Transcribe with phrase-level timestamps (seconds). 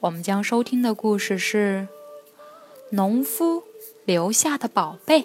[0.00, 1.88] 我们将收听的故事是
[2.94, 3.62] 《农夫
[4.04, 5.22] 留下的宝贝》。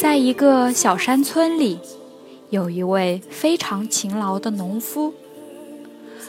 [0.00, 1.78] 在一个小山村里。
[2.50, 5.14] 有一位非常勤劳的农夫，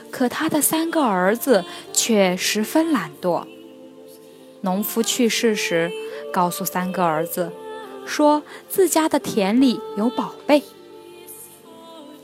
[0.10, 3.46] 可他的三个儿子却十分懒惰。
[4.62, 5.92] 农夫去世时，
[6.34, 7.52] 告诉三个儿子，
[8.06, 10.64] 说自家的田里有宝贝。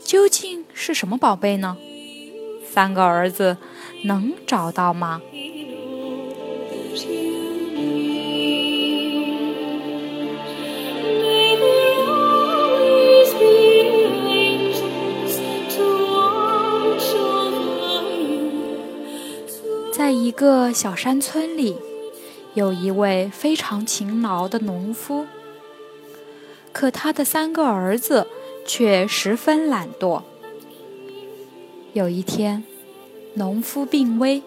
[0.02, 1.76] 究竟是什么宝贝呢？
[2.68, 3.56] 三个儿子
[4.02, 5.22] 能找到吗？
[19.96, 21.76] 在一个小山村里，
[22.54, 25.24] 有一位非常勤劳的农夫。
[26.72, 28.26] 可他的三个儿子
[28.66, 30.22] 却十分懒惰。
[31.92, 32.64] 有一天，
[33.34, 34.42] 农夫病危，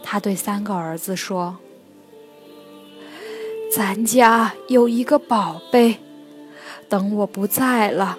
[0.00, 1.56] 他对三个儿子说
[3.74, 5.96] ：“咱家有一个宝贝，
[6.88, 8.16] 等我不在了，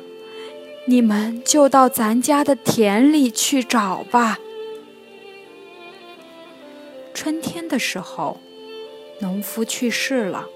[0.89, 4.40] 你们就到咱家的田里去找吧。”
[7.23, 8.38] 春天的时候，
[9.22, 10.50] 农夫去世了。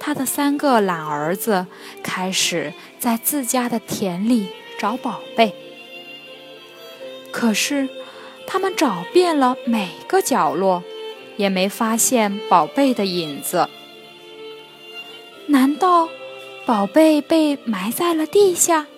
[0.00, 1.68] 他的三个懒儿子
[2.02, 4.48] 开始在自家的田里
[4.80, 5.54] 找宝贝，
[7.30, 7.88] 可是
[8.48, 10.82] 他们找遍了每个角落，
[11.36, 13.68] 也没发现宝贝的影子。
[15.46, 16.08] 难道
[16.66, 18.88] 宝贝被埋在了地下？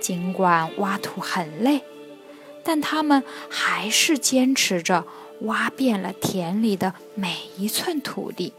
[0.00, 1.80] 尽管挖土很累。
[2.70, 5.06] 但他们还是坚持着
[5.40, 8.52] 挖遍了田里的每一寸土地，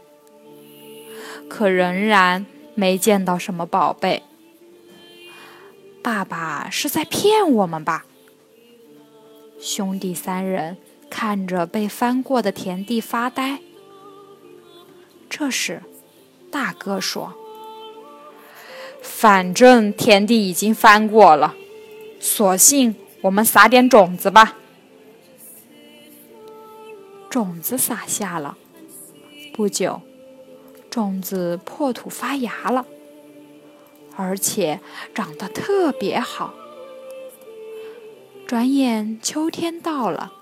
[1.48, 2.44] 可仍然
[2.74, 4.24] 没见到什么宝贝。
[6.02, 8.04] 爸爸是在骗我们吧？
[9.60, 10.76] 兄弟三人
[11.08, 13.60] 看着被翻过的田地发呆。
[15.28, 15.84] 这时，
[16.50, 17.34] 大哥说
[19.00, 21.54] ：“反正田地已经翻过了，
[22.18, 24.56] 索性……”我们撒点种子吧。
[27.28, 28.56] 种子撒下了，
[29.52, 30.00] 不久，
[30.90, 32.86] 种子破土发芽了，
[34.16, 34.80] 而且
[35.14, 36.54] 长得特别好。
[38.46, 40.32] 转眼秋天到了，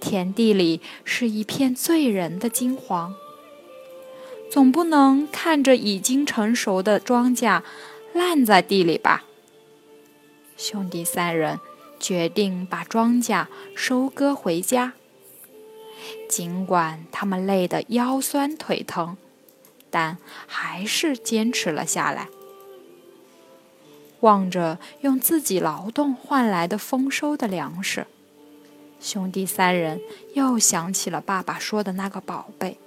[0.00, 3.14] 田地里是一片醉人的金黄。
[4.50, 7.62] 总不能看着已经成熟的庄稼
[8.14, 9.26] 烂在地里吧？
[10.58, 11.60] 兄弟三人
[12.00, 13.46] 决定把庄稼
[13.76, 14.92] 收割回家。
[16.28, 19.16] 尽管他们累得腰酸腿疼，
[19.88, 22.28] 但还是坚持了下来。
[24.20, 28.08] 望着用自己劳动换来的丰收的粮食，
[29.00, 30.00] 兄弟三人
[30.34, 32.78] 又想起了爸爸说的那个宝贝。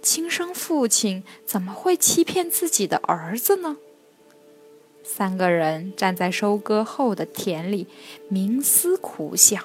[0.00, 3.76] 亲生父亲怎么会欺骗自己的儿子呢？
[5.06, 7.86] 三个人站在收割后的田里，
[8.32, 9.62] 冥思苦想。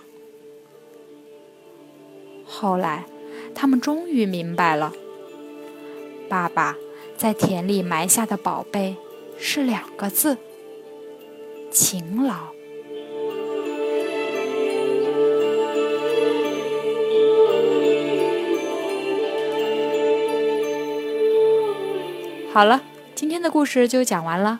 [2.45, 3.05] 后来，
[3.55, 4.91] 他们终于明白了：
[6.27, 6.75] 爸爸
[7.17, 8.97] 在田里埋下的宝贝
[9.39, 10.37] 是两个字——
[11.71, 12.35] 勤劳。
[22.51, 22.81] 好了，
[23.15, 24.59] 今天的故事就讲完了。